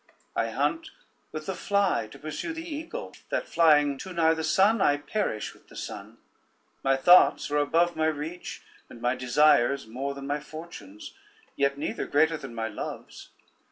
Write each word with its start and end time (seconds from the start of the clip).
I 0.35 0.49
hunt 0.49 0.89
with 1.31 1.45
the 1.45 1.53
fly 1.53 2.07
to 2.07 2.17
pursue 2.17 2.53
the 2.53 2.67
eagle, 2.67 3.13
that 3.29 3.47
flying 3.47 3.99
too 3.99 4.13
nigh 4.13 4.33
the 4.33 4.43
sun, 4.43 4.81
I 4.81 4.97
perish 4.97 5.53
with 5.53 5.67
the 5.67 5.75
sun; 5.75 6.17
my 6.83 6.97
thoughts 6.97 7.51
are 7.51 7.59
above 7.59 7.95
my 7.95 8.07
reach, 8.07 8.63
and 8.89 8.99
my 8.99 9.13
desires 9.15 9.85
more 9.85 10.15
than 10.15 10.25
my 10.25 10.39
fortunes, 10.39 11.13
yet 11.55 11.77
neither 11.77 12.07
greater 12.07 12.35
than 12.35 12.55
my 12.55 12.67
loves. 12.67 13.29